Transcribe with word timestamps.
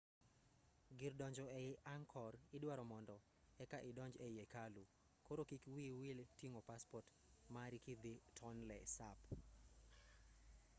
gir 0.99 1.13
donjo 1.19 1.43
ei 1.59 1.67
angkor 1.95 2.33
idwaro 2.57 2.83
mondo 2.91 3.15
eka 3.63 3.77
idonj 3.89 4.13
ei 4.25 4.31
hekalu 4.41 4.83
koro 5.25 5.43
kik 5.49 5.63
wiyi 5.73 5.93
wil 6.01 6.19
ting'o 6.39 6.61
paspot 6.69 7.05
mari 7.55 7.77
kidhii 7.85 8.23
tonle 8.39 8.77
sap 8.95 9.19